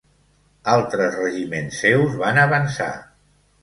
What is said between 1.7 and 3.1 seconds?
seus van avançar.